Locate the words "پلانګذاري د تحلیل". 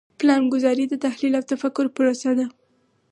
0.19-1.33